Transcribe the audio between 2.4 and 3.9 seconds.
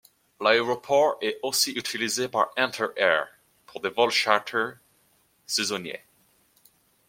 Enter Air pour